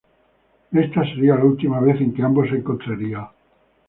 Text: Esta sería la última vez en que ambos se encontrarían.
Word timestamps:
Esta 0.71 1.03
sería 1.05 1.35
la 1.35 1.43
última 1.45 1.79
vez 1.79 2.01
en 2.01 2.11
que 2.11 2.23
ambos 2.23 2.49
se 2.49 2.55
encontrarían. 2.55 3.27